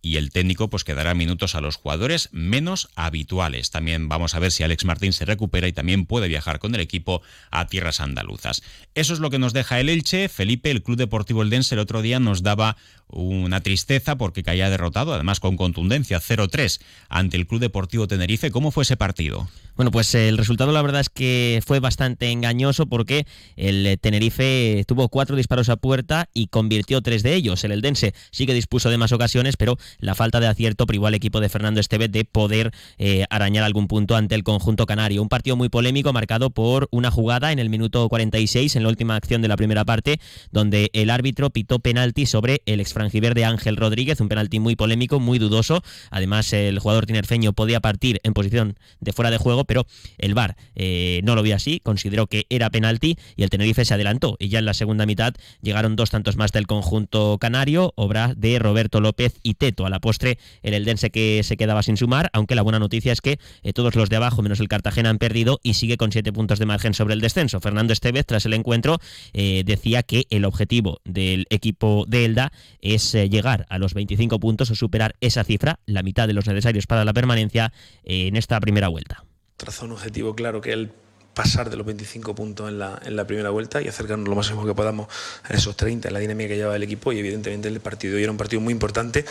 y 0.00 0.16
el 0.16 0.30
técnico 0.30 0.70
pues 0.70 0.84
quedará 0.84 1.14
minutos 1.14 1.54
a 1.54 1.60
los 1.60 1.76
jugadores 1.76 2.28
menos 2.32 2.88
habituales. 2.94 3.70
También 3.70 4.08
vamos 4.08 4.34
a 4.34 4.38
ver 4.38 4.52
si 4.52 4.62
Alex 4.62 4.84
Martín 4.84 5.12
se 5.12 5.24
recupera 5.24 5.66
y 5.66 5.72
también 5.72 6.06
puede 6.06 6.28
viajar 6.28 6.58
con 6.58 6.74
el 6.74 6.80
equipo 6.80 7.22
a 7.50 7.66
tierras 7.66 8.00
andaluzas. 8.00 8.62
Eso 8.94 9.12
es 9.12 9.20
lo 9.20 9.30
que 9.30 9.38
nos 9.38 9.52
deja 9.52 9.80
el 9.80 9.88
Elche. 9.88 10.28
Felipe, 10.28 10.70
el 10.70 10.82
Club 10.82 10.98
Deportivo 10.98 11.42
Eldense 11.42 11.74
el 11.74 11.80
otro 11.80 12.02
día 12.02 12.20
nos 12.20 12.42
daba 12.42 12.76
una 13.08 13.60
tristeza 13.60 14.16
porque 14.16 14.42
caía 14.42 14.70
derrotado, 14.70 15.14
además 15.14 15.40
con 15.40 15.56
contundencia, 15.56 16.20
0-3 16.20 16.80
ante 17.08 17.36
el 17.36 17.46
Club 17.46 17.60
Deportivo 17.60 18.06
Tenerife. 18.06 18.50
¿Cómo 18.50 18.70
fue 18.70 18.82
ese 18.82 18.96
partido? 18.96 19.48
Bueno, 19.78 19.92
pues 19.92 20.12
el 20.16 20.36
resultado 20.36 20.72
la 20.72 20.82
verdad 20.82 21.00
es 21.00 21.08
que 21.08 21.62
fue 21.64 21.78
bastante 21.78 22.32
engañoso 22.32 22.86
porque 22.86 23.28
el 23.54 23.96
Tenerife 24.00 24.82
tuvo 24.88 25.08
cuatro 25.08 25.36
disparos 25.36 25.68
a 25.68 25.76
puerta 25.76 26.28
y 26.34 26.48
convirtió 26.48 27.00
tres 27.00 27.22
de 27.22 27.36
ellos. 27.36 27.62
El 27.62 27.70
Eldense 27.70 28.12
sí 28.32 28.44
que 28.44 28.54
dispuso 28.54 28.90
de 28.90 28.98
más 28.98 29.12
ocasiones, 29.12 29.56
pero 29.56 29.78
la 30.00 30.16
falta 30.16 30.40
de 30.40 30.48
acierto 30.48 30.84
privó 30.84 31.06
al 31.06 31.14
equipo 31.14 31.38
de 31.38 31.48
Fernando 31.48 31.78
Estevez 31.78 32.10
de 32.10 32.24
poder 32.24 32.72
eh, 32.98 33.24
arañar 33.30 33.62
algún 33.62 33.86
punto 33.86 34.16
ante 34.16 34.34
el 34.34 34.42
conjunto 34.42 34.84
canario. 34.84 35.22
Un 35.22 35.28
partido 35.28 35.54
muy 35.54 35.68
polémico 35.68 36.12
marcado 36.12 36.50
por 36.50 36.88
una 36.90 37.12
jugada 37.12 37.52
en 37.52 37.60
el 37.60 37.70
minuto 37.70 38.08
46, 38.08 38.74
en 38.74 38.82
la 38.82 38.88
última 38.88 39.14
acción 39.14 39.42
de 39.42 39.48
la 39.48 39.56
primera 39.56 39.84
parte, 39.84 40.18
donde 40.50 40.90
el 40.92 41.08
árbitro 41.08 41.50
pitó 41.50 41.78
penalti 41.78 42.26
sobre 42.26 42.62
el 42.66 42.80
ex 42.80 42.92
de 42.98 43.44
Ángel 43.44 43.76
Rodríguez, 43.76 44.20
un 44.20 44.28
penalti 44.28 44.58
muy 44.58 44.76
polémico, 44.76 45.20
muy 45.20 45.38
dudoso. 45.38 45.82
Además, 46.10 46.52
el 46.52 46.78
jugador 46.78 47.06
tinerfeño 47.06 47.52
podía 47.52 47.80
partir 47.80 48.20
en 48.24 48.34
posición 48.34 48.76
de 49.00 49.12
fuera 49.12 49.30
de 49.30 49.38
juego, 49.38 49.64
pero 49.64 49.86
el 50.18 50.34
VAR 50.34 50.56
eh, 50.74 51.20
no 51.24 51.34
lo 51.34 51.42
vio 51.42 51.54
así, 51.54 51.80
consideró 51.80 52.26
que 52.26 52.46
era 52.50 52.70
penalti 52.70 53.16
y 53.36 53.44
el 53.44 53.50
Tenerife 53.50 53.84
se 53.84 53.94
adelantó. 53.94 54.36
Y 54.38 54.48
ya 54.48 54.58
en 54.58 54.64
la 54.64 54.74
segunda 54.74 55.06
mitad 55.06 55.34
llegaron 55.62 55.96
dos 55.96 56.10
tantos 56.10 56.36
más 56.36 56.52
del 56.52 56.66
conjunto 56.66 57.38
canario, 57.40 57.92
obra 57.96 58.34
de 58.36 58.58
Roberto 58.58 59.00
López 59.00 59.34
y 59.42 59.54
Teto. 59.54 59.86
A 59.86 59.90
la 59.90 60.00
postre, 60.00 60.38
el 60.62 60.74
Eldense 60.74 61.10
que 61.10 61.42
se 61.44 61.56
quedaba 61.56 61.82
sin 61.82 61.96
sumar, 61.96 62.30
aunque 62.32 62.54
la 62.54 62.62
buena 62.62 62.78
noticia 62.78 63.12
es 63.12 63.20
que 63.20 63.38
eh, 63.62 63.72
todos 63.72 63.94
los 63.94 64.08
de 64.08 64.16
abajo, 64.16 64.42
menos 64.42 64.60
el 64.60 64.68
Cartagena, 64.68 65.10
han 65.10 65.18
perdido 65.18 65.60
y 65.62 65.74
sigue 65.74 65.96
con 65.96 66.12
siete 66.12 66.32
puntos 66.32 66.58
de 66.58 66.66
margen 66.66 66.94
sobre 66.94 67.14
el 67.14 67.20
descenso. 67.20 67.60
Fernando 67.60 67.92
Estevez, 67.92 68.26
tras 68.26 68.44
el 68.46 68.54
encuentro, 68.54 68.98
eh, 69.32 69.62
decía 69.64 70.02
que 70.02 70.26
el 70.30 70.44
objetivo 70.44 71.00
del 71.04 71.46
equipo 71.50 72.04
de 72.08 72.24
Elda 72.24 72.52
es 72.94 73.14
eh, 73.14 73.28
llegar 73.28 73.66
a 73.68 73.78
los 73.78 73.94
25 73.94 74.38
puntos 74.38 74.70
o 74.70 74.74
superar 74.74 75.14
esa 75.20 75.44
cifra, 75.44 75.78
la 75.86 76.02
mitad 76.02 76.26
de 76.26 76.34
los 76.34 76.46
necesarios 76.46 76.86
para 76.86 77.04
la 77.04 77.12
permanencia 77.12 77.72
en 78.04 78.36
esta 78.36 78.60
primera 78.60 78.88
vuelta. 78.88 79.24
Traza 79.56 79.84
un 79.84 79.92
objetivo 79.92 80.34
claro 80.34 80.60
que 80.60 80.72
el 80.72 80.90
pasar 81.38 81.70
de 81.70 81.76
los 81.76 81.86
25 81.86 82.34
puntos 82.34 82.68
en 82.68 82.80
la, 82.80 83.00
en 83.04 83.14
la 83.14 83.24
primera 83.24 83.50
vuelta 83.50 83.80
y 83.80 83.86
acercarnos 83.86 84.28
lo 84.28 84.34
máximo 84.34 84.66
que 84.66 84.74
podamos 84.74 85.06
a 85.44 85.54
esos 85.54 85.76
30 85.76 86.08
en 86.08 86.14
la 86.14 86.18
dinámica 86.18 86.48
que 86.48 86.56
lleva 86.56 86.74
el 86.74 86.82
equipo 86.82 87.12
y 87.12 87.18
evidentemente 87.20 87.68
el 87.68 87.78
partido 87.78 88.18
y 88.18 88.24
era 88.24 88.32
un 88.32 88.38
partido 88.38 88.60
muy 88.60 88.72
importante 88.72 89.24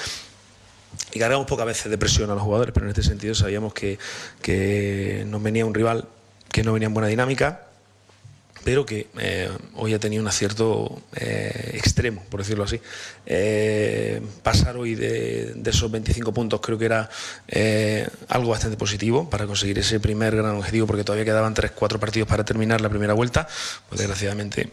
y 1.13 1.19
cargamos 1.19 1.47
pocas 1.47 1.65
veces 1.65 1.91
de 1.91 1.97
presión 1.97 2.29
a 2.29 2.33
los 2.33 2.43
jugadores, 2.43 2.73
pero 2.73 2.85
en 2.85 2.91
este 2.91 3.03
sentido 3.03 3.35
sabíamos 3.35 3.73
que, 3.73 3.99
que 4.41 5.25
nos 5.27 5.43
venía 5.43 5.65
un 5.65 5.73
rival 5.73 6.07
que 6.49 6.63
no 6.63 6.71
venía 6.73 6.87
en 6.87 6.93
buena 6.93 7.09
dinámica, 7.09 7.66
pero 8.63 8.85
que 8.85 9.07
eh, 9.19 9.49
hoy 9.75 9.93
ha 9.93 9.99
tenido 9.99 10.21
un 10.21 10.27
acierto 10.27 11.01
eh, 11.15 11.71
extremo, 11.73 12.23
por 12.29 12.41
decirlo 12.41 12.63
así. 12.63 12.79
Eh, 13.25 14.21
pasar 14.43 14.77
hoy 14.77 14.95
de, 14.95 15.53
de, 15.55 15.69
esos 15.69 15.89
25 15.91 16.33
puntos 16.33 16.59
creo 16.61 16.77
que 16.77 16.85
era 16.85 17.09
algo 18.29 18.51
bastante 18.51 18.77
positivo 18.77 19.29
para 19.29 19.45
conseguir 19.45 19.79
ese 19.79 19.99
primer 19.99 20.35
gran 20.35 20.55
objetivo, 20.55 20.87
porque 20.87 21.03
todavía 21.03 21.25
quedaban 21.25 21.55
3-4 21.55 21.99
partidos 21.99 22.27
para 22.27 22.43
terminar 22.45 22.81
la 22.81 22.89
primera 22.89 23.13
vuelta. 23.13 23.47
Pues 23.89 23.99
desgraciadamente 23.99 24.69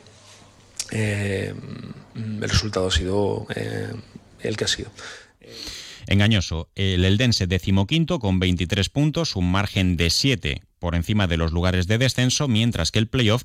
el 0.91 1.55
resultado 2.41 2.89
ha 2.89 2.91
sido 2.91 3.47
el 4.41 4.57
que 4.57 4.65
ha 4.65 4.69
sido. 4.69 4.91
Engañoso. 6.07 6.71
El 6.75 7.05
Eldense 7.05 7.47
decimoquinto 7.47 8.19
con 8.19 8.39
23 8.39 8.89
puntos, 8.89 9.37
un 9.37 9.51
margen 9.51 9.97
de 9.97 10.11
7 10.11 10.63
por 10.79 10.95
encima 10.95 11.27
de 11.27 11.37
los 11.37 11.53
lugares 11.53 11.87
de 11.87 11.99
descenso, 11.99 12.49
mientras 12.49 12.91
que 12.91 12.99
el 12.99 13.09
playoff 13.09 13.45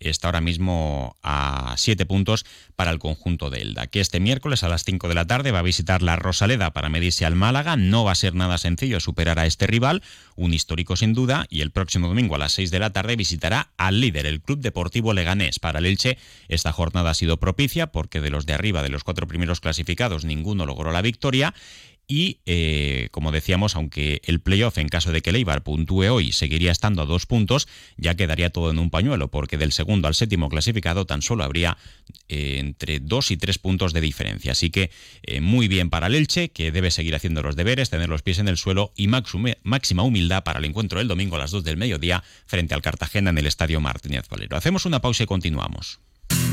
está 0.00 0.28
ahora 0.28 0.40
mismo 0.40 1.16
a 1.22 1.74
7 1.76 2.04
puntos 2.06 2.44
para 2.76 2.90
el 2.90 2.98
conjunto 2.98 3.50
de 3.50 3.62
Elda, 3.62 3.86
que 3.86 4.00
este 4.00 4.20
miércoles 4.20 4.62
a 4.62 4.68
las 4.68 4.84
5 4.84 5.08
de 5.08 5.14
la 5.14 5.26
tarde 5.26 5.50
va 5.50 5.60
a 5.60 5.62
visitar 5.62 6.02
la 6.02 6.16
Rosaleda 6.16 6.72
para 6.72 6.88
medirse 6.88 7.24
al 7.24 7.36
Málaga. 7.36 7.76
No 7.76 8.04
va 8.04 8.12
a 8.12 8.16
ser 8.16 8.34
nada 8.34 8.58
sencillo 8.58 9.00
superar 9.00 9.38
a 9.38 9.46
este 9.46 9.66
rival, 9.66 10.02
un 10.36 10.52
histórico 10.52 10.96
sin 10.96 11.14
duda, 11.14 11.46
y 11.48 11.60
el 11.60 11.70
próximo 11.70 12.08
domingo 12.08 12.34
a 12.34 12.38
las 12.38 12.52
6 12.52 12.70
de 12.70 12.78
la 12.78 12.90
tarde 12.90 13.16
visitará 13.16 13.72
al 13.76 14.00
líder, 14.00 14.26
el 14.26 14.42
Club 14.42 14.60
Deportivo 14.60 15.12
Leganés. 15.12 15.58
Para 15.58 15.78
el 15.78 15.86
Elche, 15.86 16.18
esta 16.48 16.72
jornada 16.72 17.10
ha 17.10 17.14
sido 17.14 17.38
propicia 17.38 17.88
porque 17.88 18.20
de 18.20 18.30
los 18.30 18.46
de 18.46 18.54
arriba, 18.54 18.82
de 18.82 18.90
los 18.90 19.04
cuatro 19.04 19.26
primeros 19.26 19.60
clasificados, 19.60 20.24
ninguno 20.24 20.66
logró 20.66 20.92
la 20.92 21.02
victoria 21.02 21.54
y, 22.06 22.40
eh, 22.46 23.08
como 23.10 23.32
decíamos, 23.32 23.76
aunque 23.76 24.20
el 24.24 24.40
playoff, 24.40 24.78
en 24.78 24.88
caso 24.88 25.12
de 25.12 25.22
que 25.22 25.32
Leibar 25.32 25.62
puntúe 25.62 26.10
hoy, 26.10 26.32
seguiría 26.32 26.70
estando 26.70 27.02
a 27.02 27.06
dos 27.06 27.26
puntos, 27.26 27.66
ya 27.96 28.14
quedaría 28.14 28.50
todo 28.50 28.70
en 28.70 28.78
un 28.78 28.90
pañuelo, 28.90 29.28
porque 29.28 29.56
del 29.56 29.72
segundo 29.72 30.08
al 30.08 30.14
séptimo 30.14 30.48
clasificado 30.48 31.06
tan 31.06 31.22
solo 31.22 31.44
habría 31.44 31.78
eh, 32.28 32.56
entre 32.58 33.00
dos 33.00 33.30
y 33.30 33.36
tres 33.36 33.58
puntos 33.58 33.92
de 33.92 34.00
diferencia. 34.00 34.52
Así 34.52 34.70
que 34.70 34.90
eh, 35.22 35.40
muy 35.40 35.68
bien 35.68 35.90
para 35.90 36.08
el 36.08 36.14
Elche, 36.14 36.50
que 36.50 36.72
debe 36.72 36.90
seguir 36.90 37.14
haciendo 37.14 37.42
los 37.42 37.56
deberes, 37.56 37.90
tener 37.90 38.08
los 38.08 38.22
pies 38.22 38.38
en 38.38 38.48
el 38.48 38.56
suelo 38.56 38.92
y 38.96 39.08
máxima 39.08 40.02
humildad 40.02 40.44
para 40.44 40.58
el 40.58 40.66
encuentro 40.66 40.98
del 40.98 41.08
domingo 41.08 41.36
a 41.36 41.38
las 41.38 41.50
dos 41.50 41.64
del 41.64 41.76
mediodía 41.76 42.22
frente 42.46 42.74
al 42.74 42.82
Cartagena 42.82 43.30
en 43.30 43.38
el 43.38 43.46
Estadio 43.46 43.80
Martínez 43.80 44.28
Valero. 44.28 44.56
Hacemos 44.56 44.84
una 44.84 45.00
pausa 45.00 45.22
y 45.22 45.26
continuamos. 45.26 46.00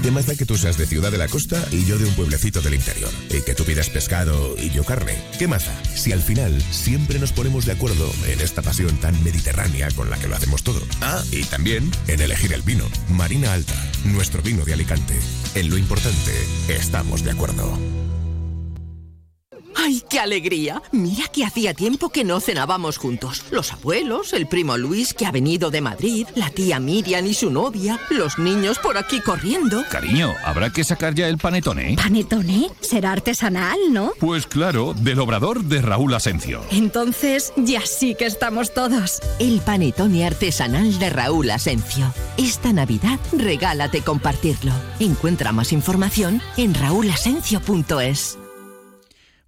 ¿Qué 0.02 0.10
más 0.10 0.26
da 0.26 0.36
que 0.36 0.48
tú 0.48 0.58
seas 0.58 0.78
de 0.78 0.88
Ciudad 0.88 1.12
de 1.12 1.20
la 1.20 1.28
Costa 1.28 1.64
y 1.72 1.86
yo 1.86 2.00
de 2.00 2.06
un 2.06 2.16
pueblecito 2.16 2.62
del 2.62 2.74
interior? 2.74 3.12
Y 3.30 3.42
que 3.42 3.54
tú 3.54 3.64
pidas 3.64 3.90
pescado 3.90 4.56
y 4.58 4.72
yo 4.72 4.84
carne. 4.84 5.16
¿Qué 5.38 5.48
da? 5.48 5.80
Si 5.96 6.12
al 6.12 6.22
final 6.22 6.60
siempre 6.72 7.20
nos 7.20 7.32
ponemos 7.32 7.66
de 7.66 7.74
acuerdo 7.74 8.12
en 8.28 8.42
esta 8.42 8.64
pasión 8.64 8.98
tan 8.98 9.24
mediterránea 9.24 9.90
con 9.92 10.10
la 10.10 10.18
que 10.18 10.28
lo 10.28 10.36
hacemos 10.36 10.64
todo. 10.64 10.82
Ah, 11.02 11.22
y 11.32 11.44
también 11.44 11.92
en 12.08 12.20
elegir 12.20 12.52
el 12.54 12.64
vino. 12.64 12.86
Marina 13.10 13.54
Alta, 13.54 13.76
nuestro 14.06 14.42
vino 14.42 14.66
de 14.66 14.74
Alicante. 14.74 15.20
En 15.54 15.70
lo 15.70 15.78
importante, 15.78 16.34
estamos 16.68 17.24
de 17.24 17.32
acuerdo. 17.32 18.11
¡Ay, 19.84 20.04
qué 20.08 20.20
alegría! 20.20 20.82
Mira 20.92 21.24
que 21.34 21.44
hacía 21.44 21.74
tiempo 21.74 22.10
que 22.10 22.24
no 22.24 22.40
cenábamos 22.40 22.98
juntos. 22.98 23.44
Los 23.50 23.74
abuelos, 23.74 24.32
el 24.34 24.48
primo 24.48 24.78
Luis 24.78 25.14
que 25.14 25.26
ha 25.26 25.32
venido 25.32 25.72
de 25.72 25.82
Madrid, 25.82 26.28
la 26.36 26.52
tía 26.52 26.80
Miriam 26.80 27.26
y 27.26 27.34
su 27.34 27.50
novia, 27.50 28.00
los 28.12 28.38
niños 28.38 28.78
por 28.78 28.98
aquí 28.98 29.20
corriendo. 29.22 29.84
Cariño, 29.90 30.34
habrá 30.46 30.70
que 30.70 30.84
sacar 30.84 31.16
ya 31.16 31.28
el 31.28 31.40
panetone. 31.40 31.96
¿Panetone? 31.96 32.70
Será 32.80 33.12
artesanal, 33.14 33.80
¿no? 33.90 34.12
Pues 34.20 34.46
claro, 34.46 34.94
del 34.94 35.20
obrador 35.20 35.64
de 35.64 35.82
Raúl 35.82 36.14
Asencio. 36.14 36.62
Entonces, 36.70 37.52
ya 37.56 37.82
sí 37.84 38.14
que 38.14 38.28
estamos 38.28 38.76
todos. 38.76 39.20
El 39.40 39.62
panetone 39.62 40.28
artesanal 40.28 41.00
de 41.00 41.10
Raúl 41.10 41.50
Asencio. 41.50 42.14
Esta 42.38 42.72
Navidad 42.72 43.20
regálate 43.32 44.02
compartirlo. 44.02 44.74
Encuentra 45.00 45.52
más 45.52 45.74
información 45.74 46.40
en 46.56 46.76
raulasencio.es. 46.76 48.41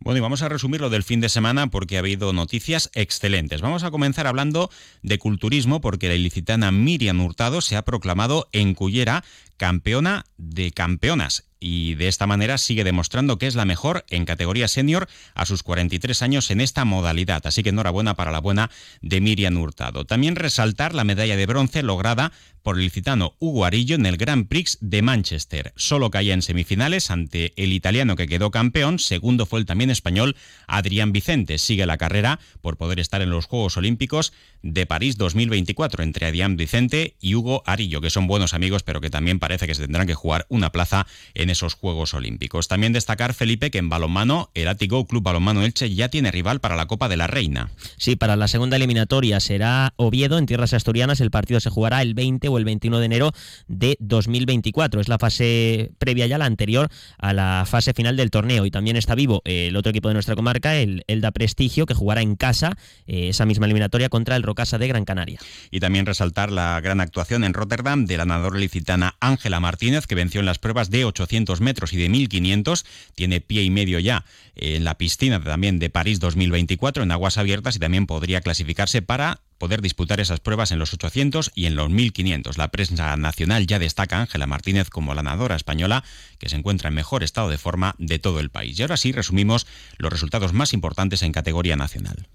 Bueno, 0.03 0.17
y 0.17 0.21
vamos 0.21 0.41
a 0.41 0.49
resumir 0.49 0.81
lo 0.81 0.89
del 0.89 1.03
fin 1.03 1.21
de 1.21 1.29
semana 1.29 1.67
porque 1.67 1.95
ha 1.95 1.99
habido 1.99 2.33
noticias 2.33 2.89
excelentes. 2.93 3.61
Vamos 3.61 3.83
a 3.83 3.91
comenzar 3.91 4.27
hablando 4.27 4.69
de 5.01 5.17
culturismo 5.17 5.79
porque 5.79 6.09
la 6.09 6.15
ilicitana 6.15 6.73
Miriam 6.73 7.21
Hurtado 7.21 7.61
se 7.61 7.77
ha 7.77 7.85
proclamado 7.85 8.49
en 8.51 8.73
Cullera 8.73 9.23
campeona 9.63 10.25
de 10.35 10.71
campeonas 10.71 11.45
y 11.63 11.95
de 11.95 12.09
esta 12.09 12.27
manera 12.27 12.57
sigue 12.57 12.83
demostrando 12.83 13.37
que 13.37 13.47
es 13.47 13.55
la 13.55 13.63
mejor 13.63 14.03
en 14.09 14.25
categoría 14.25 14.67
senior 14.67 15.07
a 15.33 15.45
sus 15.45 15.63
43 15.63 16.21
años 16.21 16.51
en 16.51 16.59
esta 16.59 16.83
modalidad. 16.83 17.47
Así 17.47 17.63
que 17.63 17.69
enhorabuena 17.69 18.15
para 18.15 18.31
la 18.31 18.39
buena 18.39 18.69
de 19.01 19.21
Miriam 19.21 19.55
Hurtado. 19.55 20.03
También 20.03 20.35
resaltar 20.35 20.93
la 20.93 21.05
medalla 21.05 21.37
de 21.37 21.45
bronce 21.45 21.81
lograda 21.81 22.33
por 22.63 22.77
el 22.77 22.83
licitano 22.83 23.35
Hugo 23.39 23.65
Arillo 23.65 23.95
en 23.95 24.05
el 24.05 24.17
Grand 24.17 24.47
Prix 24.47 24.77
de 24.81 25.01
Manchester. 25.01 25.73
Solo 25.77 26.11
caía 26.11 26.33
en 26.33 26.41
semifinales 26.41 27.11
ante 27.11 27.53
el 27.55 27.71
italiano 27.71 28.17
que 28.17 28.27
quedó 28.27 28.51
campeón. 28.51 28.99
Segundo 28.99 29.45
fue 29.45 29.59
el 29.59 29.65
también 29.65 29.89
español 29.89 30.35
Adrián 30.67 31.13
Vicente. 31.13 31.57
Sigue 31.59 31.85
la 31.85 31.97
carrera 31.97 32.39
por 32.61 32.75
poder 32.75 32.99
estar 32.99 33.21
en 33.21 33.29
los 33.29 33.45
Juegos 33.45 33.77
Olímpicos 33.77 34.33
de 34.63 34.85
París 34.85 35.17
2024 35.17 36.03
entre 36.03 36.25
Adrián 36.25 36.57
Vicente 36.57 37.15
y 37.21 37.35
Hugo 37.35 37.63
Arillo, 37.65 38.01
que 38.01 38.09
son 38.09 38.27
buenos 38.27 38.53
amigos, 38.53 38.83
pero 38.83 38.99
que 38.99 39.09
también 39.09 39.39
parece 39.53 39.67
que 39.67 39.75
se 39.75 39.83
tendrán 39.83 40.07
que 40.07 40.15
jugar 40.15 40.47
una 40.49 40.71
plaza 40.71 41.05
en 41.35 41.51
esos 41.51 41.75
Juegos 41.75 42.15
Olímpicos. 42.15 42.67
También 42.67 42.91
destacar, 42.91 43.35
Felipe, 43.35 43.69
que 43.69 43.77
en 43.77 43.87
balonmano, 43.87 44.49
el 44.55 44.67
Atigo 44.67 45.05
Club 45.05 45.21
Balonmano 45.21 45.61
Elche 45.61 45.93
ya 45.93 46.09
tiene 46.09 46.31
rival 46.31 46.59
para 46.59 46.75
la 46.75 46.87
Copa 46.87 47.07
de 47.07 47.17
la 47.17 47.27
Reina. 47.27 47.69
Sí, 47.97 48.15
para 48.15 48.35
la 48.35 48.47
segunda 48.47 48.77
eliminatoria 48.77 49.39
será 49.39 49.93
Oviedo 49.95 50.39
en 50.39 50.47
tierras 50.47 50.73
asturianas. 50.73 51.21
El 51.21 51.29
partido 51.29 51.59
se 51.59 51.69
jugará 51.69 52.01
el 52.01 52.15
20 52.15 52.47
o 52.47 52.57
el 52.57 52.65
21 52.65 52.97
de 52.97 53.05
enero 53.05 53.31
de 53.67 53.95
2024. 53.99 54.99
Es 54.99 55.07
la 55.07 55.19
fase 55.19 55.91
previa 55.99 56.25
ya, 56.25 56.39
la 56.39 56.45
anterior 56.45 56.89
a 57.19 57.33
la 57.33 57.65
fase 57.67 57.93
final 57.93 58.17
del 58.17 58.31
torneo. 58.31 58.65
Y 58.65 58.71
también 58.71 58.97
está 58.97 59.13
vivo 59.13 59.43
el 59.45 59.75
otro 59.75 59.91
equipo 59.91 60.07
de 60.07 60.15
nuestra 60.15 60.35
comarca, 60.35 60.77
el 60.77 61.03
Elda 61.05 61.31
Prestigio, 61.31 61.85
que 61.85 61.93
jugará 61.93 62.21
en 62.21 62.35
casa 62.35 62.75
eh, 63.05 63.29
esa 63.29 63.45
misma 63.45 63.67
eliminatoria 63.67 64.09
contra 64.09 64.35
el 64.35 64.41
Rocasa 64.41 64.79
de 64.79 64.87
Gran 64.87 65.05
Canaria. 65.05 65.39
Y 65.69 65.79
también 65.79 66.07
resaltar 66.07 66.51
la 66.51 66.81
gran 66.81 67.01
actuación 67.01 67.43
en 67.43 67.53
Rotterdam 67.53 68.05
de 68.05 68.17
la 68.17 68.25
nadadora 68.25 68.57
licitana 68.57 69.15
Ángela 69.33 69.59
Martínez, 69.59 70.07
que 70.07 70.15
venció 70.15 70.39
en 70.39 70.45
las 70.45 70.59
pruebas 70.59 70.89
de 70.89 71.05
800 71.05 71.61
metros 71.61 71.93
y 71.93 71.97
de 71.97 72.09
1500. 72.09 72.85
Tiene 73.15 73.41
pie 73.41 73.63
y 73.63 73.69
medio 73.69 73.99
ya 73.99 74.25
en 74.55 74.83
la 74.83 74.97
piscina 74.97 75.43
también 75.43 75.79
de 75.79 75.89
París 75.89 76.19
2024 76.19 77.03
en 77.03 77.11
aguas 77.11 77.37
abiertas 77.37 77.75
y 77.75 77.79
también 77.79 78.05
podría 78.07 78.41
clasificarse 78.41 79.01
para 79.01 79.41
poder 79.57 79.81
disputar 79.81 80.19
esas 80.19 80.39
pruebas 80.39 80.71
en 80.71 80.79
los 80.79 80.93
800 80.93 81.51
y 81.55 81.65
en 81.65 81.75
los 81.75 81.89
1500. 81.89 82.57
La 82.57 82.69
prensa 82.69 83.15
nacional 83.17 83.65
ya 83.65 83.79
destaca 83.79 84.17
a 84.17 84.21
Ángela 84.21 84.47
Martínez 84.47 84.89
como 84.89 85.13
la 85.13 85.23
nadadora 85.23 85.55
española 85.55 86.03
que 86.37 86.49
se 86.49 86.55
encuentra 86.55 86.89
en 86.89 86.95
mejor 86.95 87.23
estado 87.23 87.49
de 87.49 87.57
forma 87.57 87.95
de 87.97 88.19
todo 88.19 88.39
el 88.39 88.49
país. 88.49 88.77
Y 88.77 88.81
ahora 88.81 88.97
sí 88.97 89.11
resumimos 89.11 89.65
los 89.97 90.11
resultados 90.11 90.53
más 90.53 90.73
importantes 90.73 91.21
en 91.21 91.31
categoría 91.31 91.75
nacional. 91.75 92.27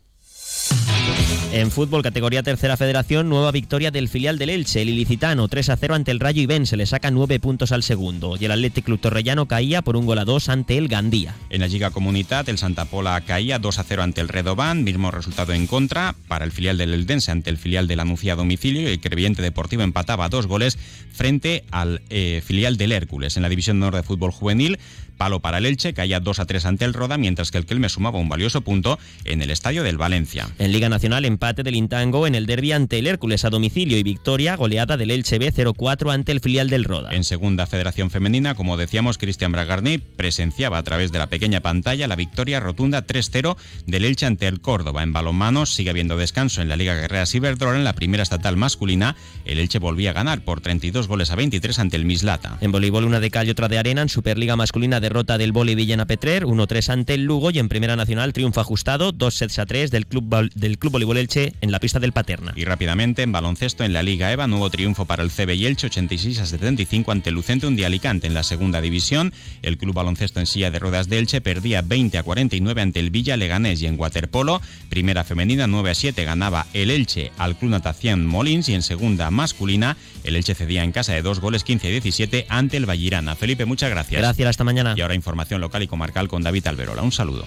En 1.51 1.71
fútbol, 1.71 2.03
categoría 2.03 2.43
tercera 2.43 2.77
federación, 2.77 3.29
nueva 3.29 3.51
victoria 3.51 3.91
del 3.91 4.09
filial 4.09 4.39
del 4.39 4.51
Elche, 4.51 4.83
el 4.83 4.91
ilicitano, 4.91 5.49
3 5.49 5.71
a 5.71 5.77
0 5.77 5.95
ante 5.95 6.11
el 6.11 6.21
Rayo 6.21 6.47
Ben, 6.47 6.67
se 6.67 6.77
le 6.77 6.85
saca 6.85 7.11
9 7.11 7.41
puntos 7.41 7.73
al 7.73 7.83
segundo. 7.83 8.37
Y 8.39 8.45
el 8.45 8.53
Athletic 8.53 8.85
Club 8.85 9.01
Torrellano 9.01 9.47
caía 9.47 9.81
por 9.81 9.97
un 9.97 10.05
gol 10.05 10.19
a 10.19 10.27
2 10.27 10.51
ante 10.51 10.77
el 10.77 10.89
Gandía. 10.89 11.35
En 11.49 11.61
la 11.63 11.67
Liga 11.67 11.91
Comunidad, 11.91 12.49
el 12.51 12.59
Santa 12.59 12.85
Pola 12.85 13.19
caía 13.23 13.59
2 13.59 13.79
a 13.79 13.83
0 13.83 14.03
ante 14.03 14.21
el 14.21 14.29
Redoban, 14.29 14.85
mismo 14.85 15.11
resultado 15.11 15.55
en 15.55 15.67
contra 15.67 16.15
para 16.29 16.45
el 16.45 16.53
filial 16.53 16.77
del 16.77 16.93
Eldense 16.93 17.31
ante 17.31 17.49
el 17.49 17.57
filial 17.57 17.89
del 17.89 18.01
Anuncia 18.01 18.35
a 18.35 18.37
domicilio. 18.37 18.83
Y 18.83 18.93
el 18.93 19.01
Creviente 19.01 19.41
Deportivo 19.41 19.83
empataba 19.83 20.29
dos 20.29 20.47
goles 20.47 20.79
frente 21.13 21.65
al 21.71 22.03
eh, 22.11 22.43
filial 22.45 22.77
del 22.77 22.93
Hércules. 22.93 23.37
En 23.37 23.43
la 23.43 23.49
División 23.49 23.79
Norte 23.79 23.97
de 23.97 24.03
Fútbol 24.03 24.33
Juvenil, 24.33 24.79
Palo 25.19 25.41
para 25.41 25.59
el 25.59 25.67
Elche, 25.67 25.93
caía 25.93 26.21
2 26.21 26.39
a 26.39 26.47
3 26.47 26.65
ante 26.65 26.85
el 26.85 26.95
Roda, 26.95 27.19
mientras 27.19 27.51
que 27.51 27.59
el 27.59 27.67
Kelme 27.67 27.89
sumaba 27.89 28.19
un 28.19 28.29
valioso 28.29 28.61
punto 28.63 28.99
en 29.25 29.43
el 29.43 29.51
estadio 29.51 29.83
del 29.83 29.99
Valencia. 29.99 30.49
En 30.59 30.73
Liga 30.73 30.89
Nacional, 30.89 31.25
empate 31.25 31.63
del 31.63 31.77
Intango 31.77 32.27
en 32.27 32.35
el 32.35 32.47
derbi 32.47 32.73
ante 32.73 32.99
el 32.99 33.07
Hércules 33.07 33.45
a 33.45 33.51
domicilio 33.51 33.97
y 33.97 34.03
victoria 34.03 34.57
goleada 34.57 34.97
del 34.97 35.13
Elche 35.13 35.39
B 35.39 35.53
0-4 35.53 36.13
ante 36.13 36.33
el 36.33 36.41
filial 36.41 36.69
del 36.69 36.83
Roda. 36.83 37.11
En 37.13 37.23
segunda 37.23 37.65
Federación 37.69 38.11
Femenina, 38.11 38.57
como 38.57 38.77
decíamos, 38.77 39.19
Cristian 39.19 39.53
Bragarni 39.53 39.99
presenciaba 39.99 40.79
a 40.79 40.83
través 40.83 41.13
de 41.13 41.21
la 41.21 41.29
pequeña 41.29 41.61
pantalla 41.61 42.09
la 42.09 42.17
victoria 42.17 42.59
rotunda 42.59 43.07
3-0 43.07 43.57
del 43.87 44.05
Elche 44.05 44.27
ante 44.27 44.49
el 44.49 44.61
Córdoba. 44.61 45.05
En 45.05 45.13
balonmano 45.13 45.65
sigue 45.65 45.91
habiendo 45.91 46.17
descanso 46.17 46.61
en 46.61 46.69
la 46.69 46.77
Liga 46.77 46.97
Guerrera 46.97 47.27
Ciberdrola 47.27 47.79
en 47.79 47.85
la 47.85 47.93
primera 47.93 48.25
estatal 48.25 48.57
masculina. 48.57 49.15
El 49.45 49.61
Elche 49.61 49.79
volvía 49.79 50.11
a 50.11 50.15
ganar 50.15 50.45
por 50.45 50.61
32 50.61 51.07
goles 51.07 51.31
a 51.31 51.37
23 51.37 51.79
ante 51.79 51.97
el 51.97 52.05
Mislata. 52.05 52.59
En 52.61 52.73
voleibol, 52.73 53.05
una 53.05 53.21
de 53.21 53.31
calle 53.31 53.49
y 53.49 53.53
otra 53.53 53.69
de 53.69 53.79
arena. 53.79 54.03
En 54.03 54.09
Superliga 54.09 54.57
masculina, 54.57 54.99
derrota 54.99 55.39
del 55.39 55.53
Voli 55.53 55.77
Villena 55.77 56.07
Petrer, 56.07 56.47
1-3 56.47 56.89
ante 56.89 57.15
el 57.15 57.23
Lugo. 57.23 57.53
Y 57.53 57.61
en 57.61 57.69
Primera 57.69 57.95
Nacional, 57.95 58.33
triunfo 58.33 58.61
ajustado, 58.61 59.13
2 59.13 59.35
sets 59.35 59.61
a 59.61 59.67
3 59.67 59.93
del 59.93 60.07
Club, 60.07 60.48
del 60.55 60.79
Club 60.79 60.93
Voleibol 60.93 61.19
Elche 61.19 61.55
en 61.61 61.73
la 61.73 61.81
pista 61.81 62.01
del 62.01 62.13
Paterna. 62.13 62.53
Y 62.57 62.65
rápidamente 62.65 63.23
en 63.23 63.33
baloncesto 63.33 63.85
en 63.85 63.93
la 63.93 64.03
Liga 64.03 64.33
EVA, 64.33 64.47
nuevo 64.47 64.71
triunfo 64.71 65.05
para 65.05 65.23
el 65.23 65.31
CB 65.31 65.55
y 65.55 65.67
Elche 65.67 65.87
86 65.87 66.39
a 66.41 66.47
75 66.47 67.13
ante 67.13 67.31
Lucentum 67.31 67.77
de 67.77 67.87
Alicante 67.87 68.27
en 68.27 68.35
la 68.35 68.43
segunda 68.43 68.81
división. 68.81 69.33
El 69.63 69.79
club 69.79 69.95
baloncesto 69.95 70.41
en 70.41 70.47
silla 70.47 70.71
de 70.71 70.79
ruedas 70.79 71.09
de 71.09 71.19
Elche 71.19 71.41
perdía 71.41 71.83
20 71.83 72.19
a 72.19 72.23
49 72.23 72.83
ante 72.83 73.01
el 73.01 73.11
Villa 73.11 73.37
Leganés 73.37 73.83
y 73.83 73.87
en 73.87 73.99
waterpolo, 73.99 74.61
primera 74.89 75.25
femenina 75.25 75.67
9 75.67 75.91
a 75.91 75.95
7 75.95 76.25
ganaba 76.25 76.67
el 76.73 76.91
Elche 76.91 77.33
al 77.39 77.57
Club 77.57 77.73
Natación 77.73 78.27
Molins 78.27 78.69
y 78.69 78.75
en 78.75 78.83
segunda 78.83 79.31
masculina 79.31 79.97
el 80.25 80.37
Elche 80.37 80.55
cedía 80.55 80.85
en 80.85 80.93
casa 80.93 81.13
de 81.13 81.23
dos 81.23 81.41
goles 81.41 81.65
15 81.65 81.89
a 81.89 81.91
17 81.91 82.47
ante 82.49 82.77
el 82.77 82.87
Vallirana. 82.87 83.37
Felipe, 83.37 83.65
muchas 83.65 83.91
gracias. 83.91 84.21
Gracias, 84.21 84.49
hasta 84.49 84.65
mañana. 84.65 84.95
Y 84.97 85.01
ahora 85.01 85.15
información 85.15 85.61
local 85.61 85.83
y 85.83 85.89
comarcal 85.89 86.29
con 86.29 86.43
David 86.43 86.67
Alberola. 86.67 87.03
Un 87.03 87.13
saludo. 87.13 87.47